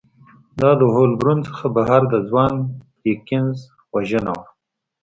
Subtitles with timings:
[0.61, 2.53] دا د هولبورن څخه بهر د ځوان
[3.01, 3.57] پرکینز
[3.93, 4.47] وژنه وه